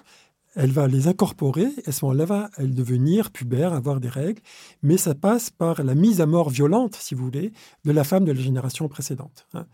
[0.55, 1.67] elle va les incorporer.
[1.85, 4.41] À ce moment-là, va devenir pubère, avoir des règles,
[4.83, 7.53] mais ça passe par la mise à mort violente, si vous voulez,
[7.85, 9.47] de la femme de la génération précédente.
[9.53, 9.67] Hein.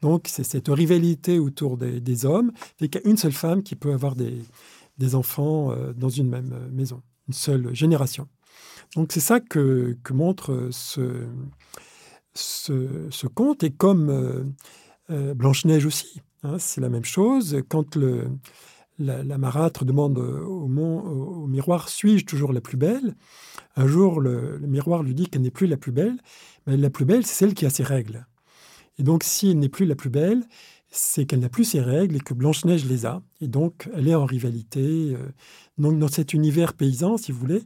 [0.00, 3.92] Donc c'est cette rivalité autour des, hommes, fait y a une seule femme qui peut
[3.92, 8.26] avoir des, enfants euh, dans une même maison, une seule génération.
[8.96, 11.26] Donc c'est ça que, montre ce,
[12.34, 14.54] ce, conte, et comme
[15.08, 16.20] Blanche-Neige aussi.
[16.42, 17.62] Hein, c'est la même chose.
[17.68, 18.28] Quand le,
[18.98, 23.14] la, marâtre demande au, miroir Suis-je toujours la plus belle?
[23.76, 26.16] Un jour, le, miroir lui dit qu'elle n'est plus la plus belle.
[26.66, 28.26] Mais la plus belle, c'est celle qui a ses règles.
[28.98, 30.44] Et donc, si elle n'est plus la plus belle,
[30.90, 33.22] c'est qu'elle n'a plus ses règles et que Blanche-Neige les a.
[33.40, 35.14] Et donc, elle est en rivalité.
[35.14, 35.28] Euh.
[35.78, 37.62] Donc, dans cet univers paysan, si vous voulez,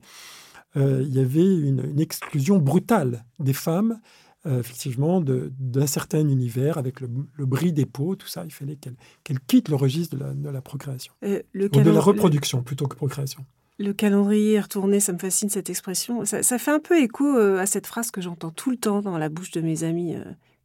[0.76, 4.00] euh, il y avait une, exclusion brutale des femmes
[4.46, 7.08] euh, effectivement d'un certain univers avec le,
[7.46, 8.44] bris des peaux, tout ça.
[8.44, 11.12] Il fallait qu'elle quitte le registre de la, procréation.
[11.24, 13.44] Euh, le de la reproduction plutôt que procréation.
[13.78, 16.24] Le calendrier retourné, ça me fascine cette expression.
[16.24, 19.18] Ça, fait un peu écho euh, à cette phrase que j'entends tout le temps dans
[19.18, 20.14] la bouche de mes amis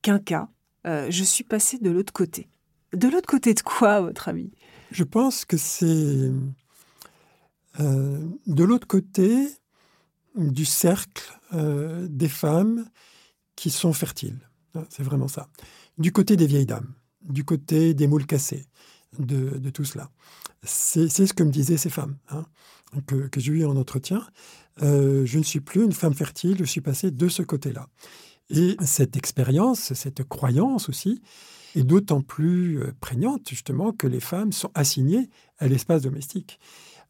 [0.04, 0.48] quinca.
[0.86, 2.50] je suis passé de l'autre côté.
[2.94, 4.52] De l'autre côté de quoi, à votre avis
[4.92, 6.30] Je pense que c'est
[7.80, 9.48] de l'autre côté
[10.36, 12.86] du cercle des femmes
[13.56, 14.40] qui sont fertiles.
[14.76, 15.50] Hein, c'est vraiment ça.
[15.98, 18.66] Du côté des vieilles dames, du côté des moules cassés,
[19.20, 20.10] de, tout cela.
[20.64, 22.46] C'est ce que me disaient ces femmes hein,
[23.06, 24.26] que, j'ai eu en entretien.
[24.82, 27.88] Euh, je ne suis plus une femme fertile, je suis passée de ce côté-là.
[28.50, 31.22] Et cette expérience, cette croyance aussi,
[31.76, 36.60] est d'autant plus euh, prégnante justement que les femmes sont assignées à l'espace domestique.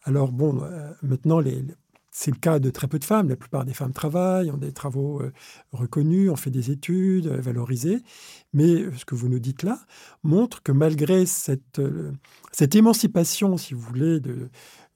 [0.04, 1.64] Alors bon, euh, maintenant les,
[2.12, 3.30] c'est le cas de très peu de femmes.
[3.30, 5.32] La plupart des femmes travaillent, ont des travaux euh,
[5.72, 8.04] reconnus, ont fait des études euh, valorisées.
[8.54, 9.80] Mais euh, ce que vous nous dites là
[10.22, 11.82] montre que malgré cette,
[12.52, 14.50] cette émancipation, si vous voulez, de,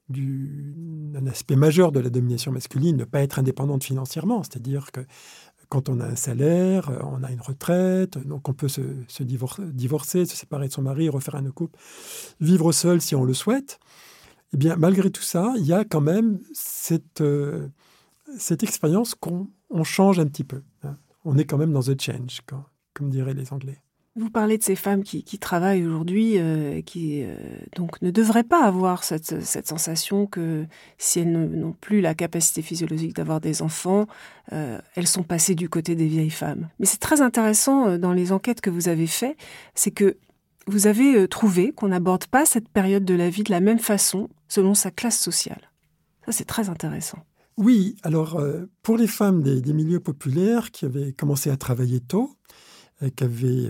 [0.10, 5.01] d'un aspect majeur de la domination masculine, ne pas être indépendante financièrement, c'est-à-dire que
[5.69, 10.25] quand on a un salaire, on a une retraite, donc on peut se, se divorcer,
[10.25, 11.80] se séparer de son mari, refaire un couple,
[12.39, 13.80] vivre seul si on le souhaite
[14.56, 17.68] eh bien, malgré tout ça, il y a quand même cette, euh,
[18.38, 19.50] cette expérience qu'on
[19.84, 20.62] change un petit peu.
[20.84, 20.96] Hein.
[21.26, 22.39] On est quand même dans the change,
[22.94, 23.82] comme diraient les Anglais.
[24.15, 27.36] Vous parlez de ces femmes qui, travaillent aujourd'hui, euh, qui euh,
[27.76, 30.65] donc ne devraient pas avoir cette, cette sensation que
[30.98, 34.08] si elles n'ont plus la capacité physiologique d'avoir des enfants,
[34.52, 36.70] elles sont passées du côté des vieilles femmes.
[36.80, 39.36] Mais c'est très intéressant dans les enquêtes que vous avez faites,
[39.74, 40.15] c'est que
[40.67, 43.80] vous avez euh, trouvé qu'on n'aborde pas cette période de la vie de la même
[43.80, 45.71] façon selon sa classe sociale.
[46.25, 47.19] Ça, c'est très intéressant.
[47.58, 52.36] Oui, alors euh, pour les femmes des, milieux populaires qui avaient commencé à travailler tôt,
[53.01, 53.69] euh, qui avaient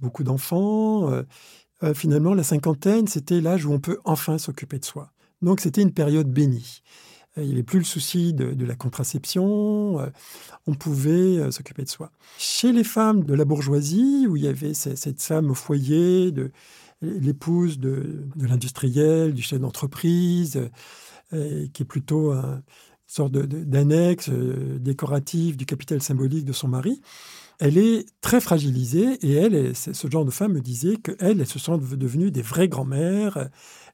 [0.00, 1.10] beaucoup d'enfants,
[1.94, 5.12] finalement, la cinquantaine, c'était l'âge où on peut enfin s'occuper de soi.
[5.40, 6.82] Donc c'était une période bénie.
[7.40, 10.06] Il n'y avait plus le souci de, la contraception, euh,
[10.66, 12.10] on pouvait euh, s'occuper de soi.
[12.38, 16.50] Chez les femmes de la bourgeoisie, où il y avait cette femme au foyer, de,
[17.02, 20.60] l'épouse de, l'industriel, du chef d'entreprise,
[21.32, 22.62] euh, qui est plutôt une
[23.06, 27.00] sorte d'annexe décorative du capital symbolique de son mari,
[27.58, 31.58] elle est très fragilisée et elle, ce genre de femme me disait qu'elles, elles se
[31.58, 33.50] sont devenues des vraies grand-mères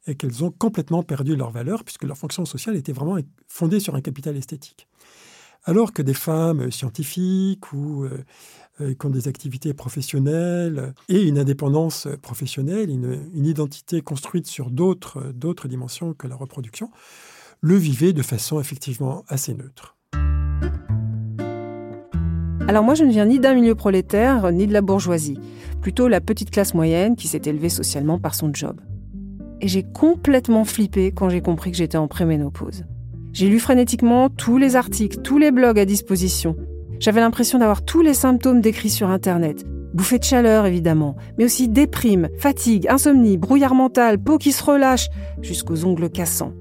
[0.07, 3.95] et qu'elles ont complètement perdu leur valeur puisque leur fonction sociale était vraiment fondée sur
[3.95, 4.87] un capital esthétique.
[5.65, 8.25] Alors que des femmes scientifiques ou euh,
[8.81, 14.71] euh, qui ont des activités professionnelles et une indépendance professionnelle, une, une identité construite sur
[14.71, 16.91] d'autres dimensions que la reproduction,
[17.63, 19.97] le vivaient de façon effectivement assez neutre.
[22.69, 25.39] Alors moi, je ne viens ni d'un milieu prolétaire, ni de la bourgeoisie,
[25.81, 28.81] plutôt la petite classe moyenne qui s'est élevée socialement par son job.
[29.61, 32.85] Et j'ai complètement flippé quand j'ai compris que j'étais en préménopause.
[33.33, 36.57] J'ai lu frénétiquement tous les articles, tous les blogs à disposition.
[36.99, 39.65] J'avais l'impression d'avoir tous les symptômes décrits sur Internet.
[39.93, 45.09] Bouffée de chaleur, évidemment, mais aussi déprime, fatigue, insomnie, brouillard mental, peau qui se relâche,
[45.43, 46.53] jusqu'aux ongles cassants.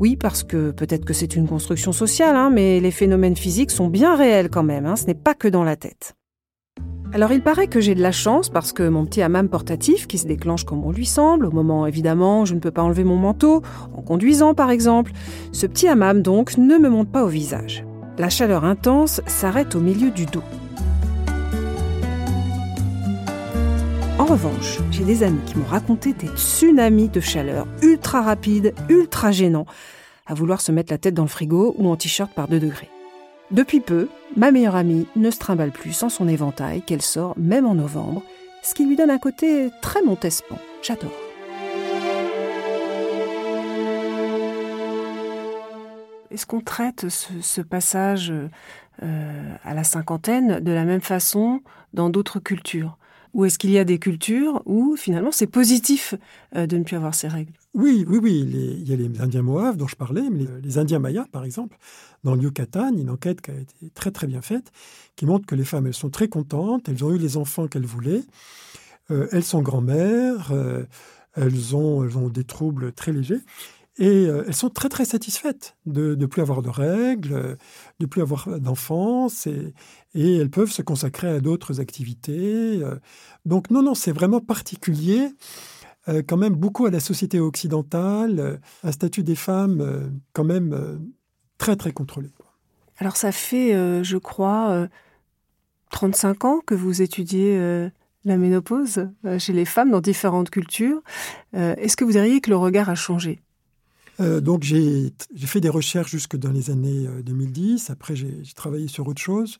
[0.00, 3.88] Oui, parce que peut-être que c'est une construction sociale, hein, mais les phénomènes physiques sont
[3.88, 6.14] bien réels quand même, hein, ce n'est pas que dans la tête.
[7.14, 10.16] Alors il paraît que j'ai de la chance parce que mon petit hammam portatif qui
[10.16, 13.16] se déclenche comme on lui semble, au moment évidemment je ne peux pas enlever mon
[13.16, 13.60] manteau,
[13.94, 15.12] en conduisant par exemple,
[15.52, 17.84] ce petit hammam donc ne me monte pas au visage.
[18.16, 20.42] La chaleur intense s'arrête au milieu du dos.
[24.18, 29.32] En revanche, j'ai des amis qui m'ont raconté des tsunamis de chaleur ultra rapides, ultra
[29.32, 29.66] gênants,
[30.26, 32.88] à vouloir se mettre la tête dans le frigo ou en t-shirt par 2 degrés.
[33.52, 37.66] Depuis peu, ma meilleure amie ne se trimballe plus sans son éventail qu'elle sort même
[37.66, 38.22] en novembre,
[38.62, 40.56] ce qui lui donne un côté très Montespan.
[40.82, 41.12] J'adore.
[46.30, 48.32] Est-ce qu'on traite ce, passage
[49.02, 51.60] euh, à la cinquantaine de la même façon
[51.92, 52.96] dans d'autres cultures?
[53.34, 56.14] Ou est-ce qu'il y a des cultures où finalement c'est positif
[56.56, 57.52] euh, de ne plus avoir ces règles?
[57.74, 58.46] Oui, oui, oui.
[58.46, 61.76] il y a les Indiens Moaves dont je parlais, mais les Indiens Mayas par exemple
[62.24, 64.70] dans le Yucatan, une enquête qui a été très très bien faite,
[65.16, 67.86] qui montre que les femmes, elles sont très contentes, elles ont eu les enfants qu'elles
[67.86, 68.22] voulaient,
[69.10, 70.84] euh, elles sont grand-mères, euh,
[71.34, 73.40] elles, ont, elles ont des troubles très légers,
[73.98, 77.58] et euh, elles sont très très satisfaites de ne plus avoir de règles,
[77.98, 79.74] de plus avoir d'enfants, et,
[80.14, 82.80] et, elles peuvent se consacrer à d'autres activités.
[83.44, 85.28] donc non, non, c'est vraiment particulier
[86.26, 91.00] quand même beaucoup à la société occidentale, un statut des femmes quand même
[91.62, 92.28] très très contrôlé.
[92.98, 94.88] Alors ça fait, euh, je crois,
[95.92, 97.88] 35 euh, ans que vous étudiez euh,
[98.24, 99.08] la ménopause
[99.38, 101.02] chez les femmes dans différentes cultures.
[101.52, 103.40] Est-ce que vous diriez que le regard a changé?
[104.18, 107.90] Donc j'ai fait des recherches jusque dans les années 2010.
[107.90, 109.58] Après j'ai travaillé sur autre chose.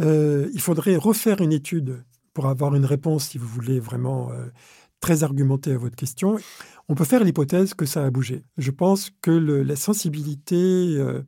[0.00, 2.02] il faudrait refaire une étude
[2.34, 4.32] pour avoir une réponse, si vous voulez vraiment
[4.98, 6.38] très argumentée à votre question
[6.92, 8.44] on peut faire l'hypothèse que ça a bougé.
[8.58, 10.56] Je pense que la sensibilité
[10.98, 11.22] euh,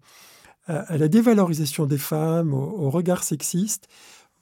[0.66, 3.88] à, la dévalorisation des femmes, au, regard sexiste,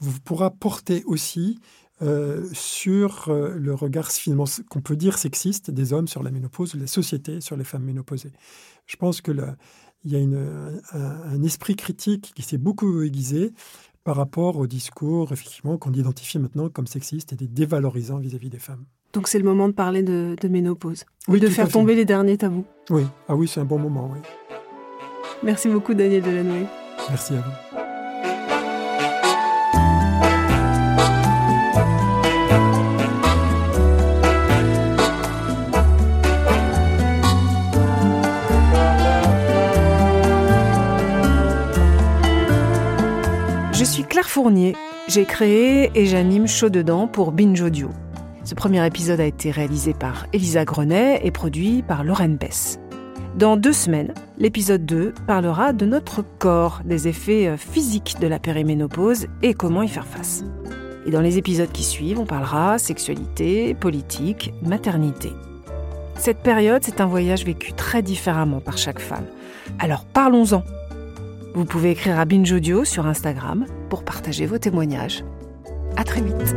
[0.00, 1.60] vous pourra porter aussi
[2.02, 6.74] euh, sur euh, le regard finalement qu'on peut dire sexiste des hommes sur la ménopause,
[6.74, 8.32] la société sur les femmes ménopausées.
[8.86, 9.30] Je pense que
[10.04, 13.54] il y a un, esprit critique qui s'est beaucoup aiguisé
[14.02, 18.58] par rapport au discours effectivement qu'on identifie maintenant comme sexiste et des dévalorisants vis-à-vis des
[18.58, 18.86] femmes.
[19.12, 21.04] Donc c'est le moment de parler de, ménopause.
[21.28, 22.64] Oui, de faire tomber les derniers tabous.
[22.90, 24.20] Oui, ah oui, c'est un bon moment, oui.
[25.42, 26.66] Merci beaucoup Daniel Delanoë.
[27.08, 27.78] Merci à vous.
[43.72, 44.76] Je suis Claire Fournier.
[45.08, 47.90] J'ai créé et j'anime Chaud dedans pour Binge Audio.
[48.44, 52.80] Ce premier épisode a été réalisé par Elisa Grenet et produit par Lorraine Bess.
[53.36, 58.38] Dans deux semaines, l'épisode 2 parlera de notre corps, des effets euh, physiques de la
[58.38, 60.44] périménopause et comment y faire face.
[61.06, 65.32] Et dans les épisodes qui suivent, on parlera sexualité, politique, maternité.
[66.16, 69.26] Cette période, c'est un voyage vécu très différemment par chaque femme.
[69.78, 70.62] Alors parlons-en.
[71.54, 75.24] Vous pouvez écrire à Binge Audio sur Instagram pour partager vos témoignages.
[75.96, 76.54] À très vite.